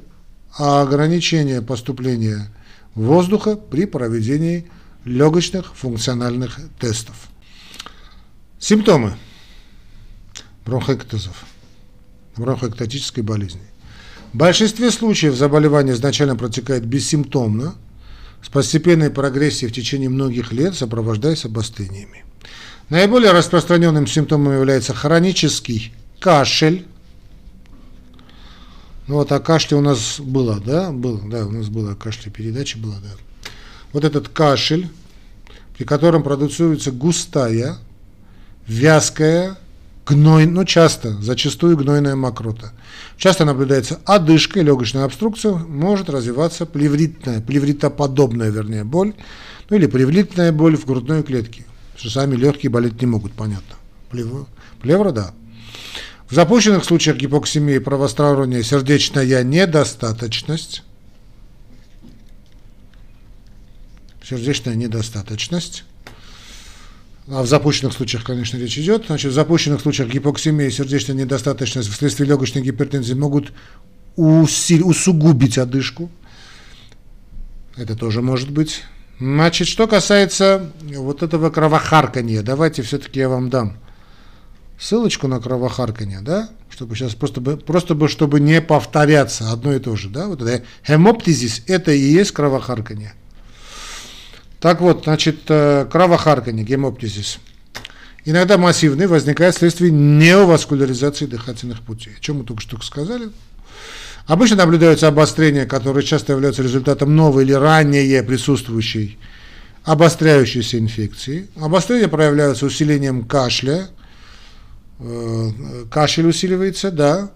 ограничение 0.57 1.63
поступления 1.63 2.49
воздуха 2.95 3.57
при 3.57 3.87
проведении 3.87 4.69
легочных 5.05 5.75
функциональных 5.77 6.59
тестов. 6.81 7.29
Симптомы 8.59 9.17
бронхоэктозов, 10.67 11.45
бронхоэктатической 12.37 13.23
болезни. 13.23 13.63
В 14.33 14.37
большинстве 14.37 14.91
случаев 14.91 15.35
заболевание 15.35 15.95
изначально 15.95 16.37
протекает 16.37 16.85
бессимптомно, 16.85 17.75
с 18.43 18.49
постепенной 18.49 19.11
прогрессией 19.11 19.71
в 19.71 19.75
течение 19.75 20.09
многих 20.09 20.53
лет, 20.53 20.75
сопровождаясь 20.75 21.45
обострениями. 21.45 22.25
Наиболее 22.89 23.33
распространенным 23.33 24.07
симптомом 24.07 24.55
является 24.55 24.95
хронический 24.95 25.93
кашель. 26.21 26.87
Ну 29.07 29.17
вот 29.17 29.31
о 29.33 29.41
кашле 29.41 29.77
у 29.77 29.81
нас 29.81 30.21
было, 30.21 30.61
да? 30.61 30.91
Был, 30.91 31.21
да, 31.29 31.47
у 31.47 31.51
нас 31.51 31.69
было 31.69 31.93
о 31.93 31.95
кашле 31.95 32.33
передача 32.33 32.79
была, 32.79 32.97
да. 33.03 33.11
Вот 33.93 34.05
этот 34.05 34.29
кашель, 34.29 34.89
при 35.77 35.85
котором 35.85 36.23
продуцируется 36.23 36.91
густая, 36.91 37.77
вязкая, 38.67 39.59
гной, 40.09 40.47
ну 40.47 40.65
часто, 40.65 41.13
зачастую 41.21 41.77
гнойная 41.77 42.17
мокрота. 42.17 42.73
Часто 43.17 43.45
наблюдается 43.45 44.01
одышка 44.05 44.61
и 44.61 44.63
легочная 44.63 45.05
обструкция, 45.05 45.55
может 45.55 46.09
развиваться 46.09 46.67
плевритная, 46.67 47.41
плевритоподобная, 47.41 48.51
вернее, 48.51 48.85
боль, 48.85 49.15
ну 49.69 49.77
или 49.77 49.87
плевритная 49.87 50.53
боль 50.53 50.77
в 50.77 50.87
грудной 50.87 51.23
клетке, 51.23 51.65
что 51.97 52.11
сами 52.11 52.37
легкие 52.37 52.71
болеть 52.71 53.01
не 53.01 53.07
могут, 53.07 53.33
понятно. 53.33 53.77
Плев, 54.11 54.47
плевра, 54.81 55.13
да. 55.13 55.35
В 56.29 56.35
запущенных 56.35 56.85
случаях 56.85 57.17
гипоксимии 57.17 57.79
правосторонняя 57.79 58.63
сердечная 58.63 59.43
недостаточность, 59.43 60.83
сердечная 64.23 64.75
недостаточность, 64.75 65.85
а 67.31 67.43
в 67.43 67.47
запущенных 67.47 67.93
случаях, 67.93 68.25
конечно, 68.25 68.57
речь 68.57 68.79
идет. 68.79 69.07
Значит, 69.07 69.33
в 69.33 69.35
запущенных 69.35 69.81
случаях 69.81 70.09
гипоксимия 70.09 70.69
и 70.69 70.71
сердечная 70.71 71.17
недостаточность 71.17 71.89
вследствие 71.89 72.29
легочной 72.29 72.63
гипертензии 72.63 73.15
могут 73.15 73.53
усили, 74.17 74.83
усугубить 74.83 75.59
одышку. 75.59 76.11
Это 77.77 77.97
тоже 77.97 78.23
может 78.23 78.51
быть. 78.51 78.83
Значит, 79.21 79.69
что 79.69 79.87
касается 79.87 80.73
вот 80.81 81.23
этого 81.23 81.51
кровохаркания, 81.51 82.43
давайте 82.43 82.83
все-таки 82.83 83.21
я 83.21 83.29
вам 83.29 83.51
дам 83.51 83.77
ссылочку 84.79 85.27
на 85.27 85.41
кровохарканье, 85.41 86.21
да, 86.21 86.49
чтобы 86.71 86.95
сейчас 86.95 87.15
просто 87.15 87.41
бы, 87.41 87.57
просто 87.57 87.95
бы, 87.95 88.09
чтобы 88.09 88.41
не 88.41 88.61
повторяться 88.61 89.51
одно 89.51 89.75
и 89.75 89.81
то 89.81 89.97
же, 89.97 90.09
да, 90.09 90.29
вот 90.29 90.41
это 90.41 90.65
хемоптизис, 90.87 91.65
это 91.67 91.91
и 91.91 91.99
есть 91.99 92.31
кровохарканье. 92.33 93.15
Так 94.61 94.81
вот, 94.81 95.05
значит, 95.05 95.43
э, 95.49 95.87
кровохарканье, 95.91 96.65
гемоптизис. 96.65 97.39
Иногда 98.25 98.59
массивный 98.59 99.07
возникает 99.07 99.55
вследствие 99.55 99.91
неоваскуляризации 99.91 101.27
дыхательных 101.27 101.81
путей. 101.83 102.15
О 102.17 102.21
чем 102.21 102.39
мы 102.39 102.45
только 102.45 102.61
что 102.61 102.81
сказали. 102.83 103.31
Обычно 104.27 104.57
наблюдаются 104.57 105.09
обострения, 105.09 105.65
которые 105.65 106.05
часто 106.05 106.33
являются 106.33 106.63
результатом 106.63 107.17
новой 107.17 107.45
или 107.45 107.53
ранее 107.53 108.23
присутствующей 108.23 109.19
обостряющейся 109.85 110.79
инфекции. 110.79 111.49
Обострения 111.57 112.09
проявляются 112.09 112.67
усилением 112.67 113.25
кашля. 113.25 113.89
Э, 114.99 115.51
кашель 115.91 116.27
усиливается, 116.27 116.91
да. 116.91 117.31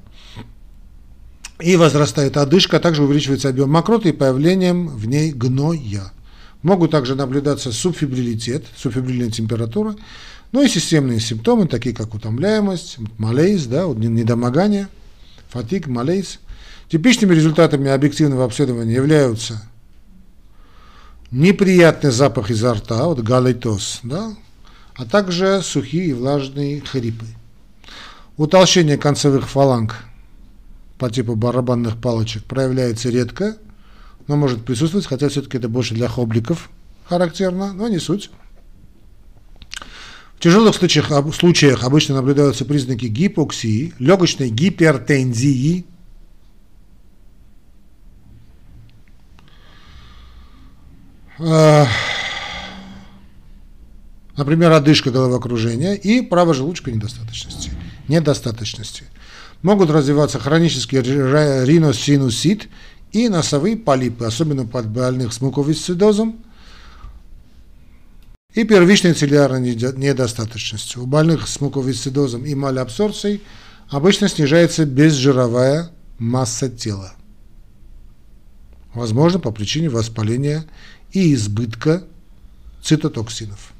И 1.60 1.76
возрастает 1.76 2.36
одышка, 2.36 2.76
а 2.76 2.80
также 2.80 3.04
увеличивается 3.04 3.48
объем 3.48 3.70
мокроты 3.70 4.10
и 4.10 4.12
появлением 4.12 4.88
в 4.88 5.06
ней 5.06 5.32
гноя. 5.32 6.12
Могут 6.62 6.92
также 6.92 7.16
наблюдаться 7.16 7.72
субфибрилитет, 7.72 8.64
субфибрильная 8.76 9.30
температура, 9.30 9.96
ну 10.52 10.62
и 10.62 10.68
системные 10.68 11.18
симптомы, 11.18 11.66
такие 11.66 11.94
как 11.94 12.14
утомляемость, 12.14 12.98
малейз, 13.18 13.66
да, 13.66 13.86
недомогание, 13.86 14.88
фатик, 15.48 15.88
малейз. 15.88 16.38
Типичными 16.88 17.34
результатами 17.34 17.90
объективного 17.90 18.44
обследования 18.44 18.94
являются 18.94 19.62
неприятный 21.30 22.10
запах 22.10 22.50
изо 22.50 22.74
рта, 22.74 23.06
вот 23.06 23.20
галитоз, 23.20 24.00
да, 24.02 24.36
а 24.94 25.04
также 25.06 25.62
сухие 25.62 26.08
и 26.08 26.12
влажные 26.12 26.80
хрипы. 26.82 27.26
Утолщение 28.36 28.98
концевых 28.98 29.48
фаланг 29.48 30.04
по 30.98 31.10
типу 31.10 31.34
барабанных 31.34 31.96
палочек 32.00 32.44
проявляется 32.44 33.08
редко– 33.08 33.56
но 34.28 34.36
может 34.36 34.64
присутствовать, 34.64 35.06
хотя 35.06 35.28
все-таки 35.28 35.58
это 35.58 35.68
больше 35.68 35.94
для 35.94 36.08
хобликов 36.08 36.70
характерно, 37.04 37.72
но 37.72 37.88
не 37.88 37.98
суть. 37.98 38.30
В 40.36 40.40
тяжелых 40.40 40.74
случаях, 40.74 41.12
случаях 41.34 41.84
обычно 41.84 42.16
наблюдаются 42.16 42.64
признаки 42.64 43.06
гипоксии, 43.06 43.94
легочной 43.98 44.50
гипертензии, 44.50 45.86
например, 54.36 54.72
одышка 54.72 55.10
головокружения 55.10 55.94
и 55.94 56.22
правожелудочковой 56.22 56.96
недостаточности. 56.96 57.70
недостаточности. 58.08 59.04
Могут 59.62 59.90
развиваться 59.90 60.40
хронический 60.40 60.98
риносинусит 61.00 62.68
и 63.12 63.28
носовые 63.28 63.76
полипы, 63.76 64.24
особенно 64.24 64.66
под 64.66 64.88
больных 64.88 65.32
с 65.32 65.40
муковисцидозом 65.40 66.42
и 68.54 68.64
первичной 68.64 69.14
целлюлярной 69.14 69.74
недостаточностью. 69.74 71.02
У 71.02 71.06
больных 71.06 71.48
с 71.48 71.60
муковисцидозом 71.60 72.44
и 72.44 72.54
малоабсорбцией 72.54 73.42
обычно 73.88 74.28
снижается 74.28 74.86
безжировая 74.86 75.90
масса 76.18 76.68
тела. 76.68 77.14
Возможно, 78.94 79.38
по 79.38 79.52
причине 79.52 79.88
воспаления 79.88 80.64
и 81.12 81.34
избытка 81.34 82.04
цитотоксинов. 82.82 83.72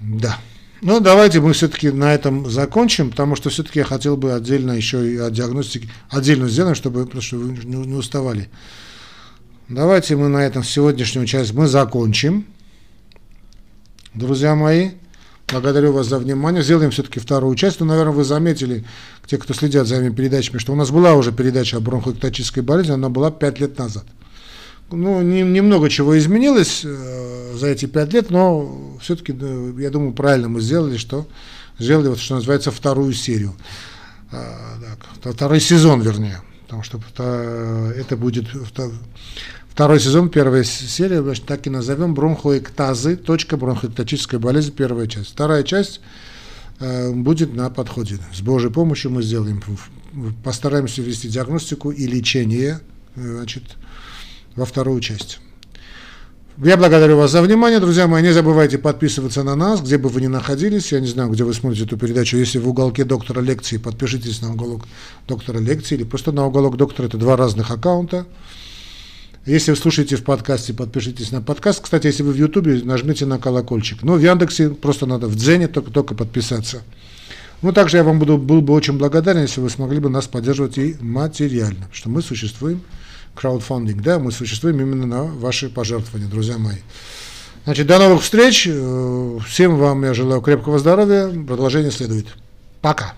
Да. 0.00 0.38
Ну, 0.82 1.00
давайте 1.00 1.40
мы 1.40 1.54
все-таки 1.54 1.90
на 1.90 2.12
этом 2.12 2.50
закончим, 2.50 3.10
потому 3.10 3.34
что 3.34 3.48
все-таки 3.48 3.78
я 3.78 3.84
хотел 3.84 4.16
бы 4.16 4.34
отдельно 4.34 4.72
еще 4.72 5.10
и 5.10 5.16
о 5.16 5.30
диагностике, 5.30 5.88
отдельно 6.10 6.48
сделаем, 6.48 6.74
чтобы 6.74 7.06
потому 7.06 7.22
что 7.22 7.38
вы 7.38 7.64
не, 7.64 7.94
уставали. 7.94 8.50
Давайте 9.68 10.16
мы 10.16 10.28
на 10.28 10.44
этом 10.44 10.62
сегодняшнюю 10.62 11.26
часть 11.26 11.54
мы 11.54 11.66
закончим. 11.66 12.44
Друзья 14.12 14.54
мои, 14.54 14.90
благодарю 15.48 15.92
вас 15.92 16.08
за 16.08 16.18
внимание. 16.18 16.62
Сделаем 16.62 16.90
все-таки 16.90 17.20
вторую 17.20 17.56
часть. 17.56 17.80
Ну, 17.80 17.86
наверное, 17.86 18.12
вы 18.12 18.24
заметили, 18.24 18.84
те, 19.26 19.38
кто 19.38 19.54
следят 19.54 19.86
за 19.86 19.96
моими 19.96 20.14
передачами, 20.14 20.58
что 20.58 20.74
у 20.74 20.76
нас 20.76 20.90
была 20.90 21.14
уже 21.14 21.32
передача 21.32 21.78
о 21.78 21.80
бронхоэктатической 21.80 22.62
болезни, 22.62 22.92
она 22.92 23.08
была 23.08 23.30
5 23.30 23.60
лет 23.60 23.78
назад 23.78 24.04
ну, 24.90 25.22
не, 25.22 25.42
немного 25.42 25.88
чего 25.90 26.18
изменилось 26.18 26.82
э, 26.84 27.54
за 27.56 27.68
эти 27.68 27.86
пять 27.86 28.12
лет, 28.12 28.30
но 28.30 28.96
все-таки, 29.00 29.32
я 29.78 29.90
думаю, 29.90 30.12
правильно 30.12 30.48
мы 30.48 30.60
сделали, 30.60 30.96
что 30.96 31.26
сделали, 31.78 32.08
вот, 32.08 32.18
что 32.18 32.36
называется, 32.36 32.70
вторую 32.70 33.12
серию. 33.12 33.54
Э, 34.32 34.54
так, 35.22 35.34
второй 35.34 35.60
сезон, 35.60 36.00
вернее. 36.00 36.40
Потому 36.64 36.82
что 36.82 37.00
это 37.96 38.16
будет 38.16 38.46
второй 39.76 40.00
сезон, 40.00 40.30
первая 40.30 40.64
серия, 40.64 41.22
значит, 41.22 41.44
так 41.44 41.66
и 41.66 41.70
назовем 41.70 42.14
бронхоэктазы, 42.14 43.14
точка 43.14 43.58
бронхоэктатическая 43.58 44.40
болезнь, 44.40 44.72
первая 44.72 45.06
часть. 45.06 45.32
Вторая 45.32 45.64
часть 45.64 46.00
э, 46.80 47.12
будет 47.12 47.54
на 47.54 47.68
подходе. 47.68 48.18
С 48.32 48.40
Божьей 48.40 48.70
помощью 48.70 49.10
мы 49.10 49.22
сделаем, 49.22 49.62
постараемся 50.42 51.02
ввести 51.02 51.28
диагностику 51.28 51.90
и 51.90 52.06
лечение, 52.06 52.80
э, 53.16 53.36
значит, 53.36 53.64
во 54.56 54.64
вторую 54.64 55.00
часть. 55.00 55.38
Я 56.58 56.78
благодарю 56.78 57.18
вас 57.18 57.32
за 57.32 57.42
внимание, 57.42 57.80
друзья 57.80 58.06
мои. 58.06 58.22
Не 58.22 58.32
забывайте 58.32 58.78
подписываться 58.78 59.42
на 59.42 59.54
нас, 59.54 59.82
где 59.82 59.98
бы 59.98 60.08
вы 60.08 60.22
ни 60.22 60.26
находились. 60.26 60.90
Я 60.90 61.00
не 61.00 61.06
знаю, 61.06 61.28
где 61.28 61.44
вы 61.44 61.52
смотрите 61.52 61.84
эту 61.84 61.98
передачу. 61.98 62.38
Если 62.38 62.58
в 62.58 62.66
уголке 62.66 63.04
доктора 63.04 63.42
лекции, 63.42 63.76
подпишитесь 63.76 64.40
на 64.40 64.52
уголок 64.52 64.86
доктора 65.28 65.58
лекции 65.58 65.96
или 65.96 66.04
просто 66.04 66.32
на 66.32 66.46
уголок 66.46 66.78
доктора. 66.78 67.08
Это 67.08 67.18
два 67.18 67.36
разных 67.36 67.70
аккаунта. 67.70 68.26
Если 69.44 69.70
вы 69.70 69.76
слушаете 69.76 70.16
в 70.16 70.24
подкасте, 70.24 70.72
подпишитесь 70.72 71.30
на 71.30 71.42
подкаст. 71.42 71.82
Кстати, 71.82 72.06
если 72.06 72.22
вы 72.22 72.32
в 72.32 72.36
Ютубе, 72.36 72.80
нажмите 72.82 73.26
на 73.26 73.38
колокольчик. 73.38 74.02
Но 74.02 74.14
в 74.14 74.20
Яндексе 74.20 74.70
просто 74.70 75.04
надо 75.04 75.26
в 75.26 75.36
Дзене 75.36 75.68
только, 75.68 75.90
только 75.90 76.14
подписаться. 76.14 76.82
Ну, 77.60 77.72
также 77.72 77.98
я 77.98 78.04
вам 78.04 78.18
буду, 78.18 78.38
был 78.38 78.62
бы 78.62 78.72
очень 78.72 78.96
благодарен, 78.96 79.42
если 79.42 79.60
вы 79.60 79.68
смогли 79.68 80.00
бы 80.00 80.08
нас 80.08 80.26
поддерживать 80.26 80.78
и 80.78 80.96
материально, 81.00 81.86
что 81.92 82.08
мы 82.08 82.22
существуем 82.22 82.80
краудфандинг, 83.36 84.02
да, 84.02 84.18
мы 84.18 84.32
существуем 84.32 84.80
именно 84.80 85.06
на 85.06 85.22
ваши 85.24 85.68
пожертвования, 85.68 86.28
друзья 86.28 86.58
мои. 86.58 86.78
Значит, 87.64 87.86
до 87.86 87.98
новых 87.98 88.22
встреч. 88.22 88.68
Всем 89.46 89.76
вам 89.76 90.04
я 90.04 90.14
желаю 90.14 90.40
крепкого 90.40 90.78
здоровья. 90.78 91.28
Продолжение 91.28 91.90
следует. 91.90 92.26
Пока. 92.80 93.14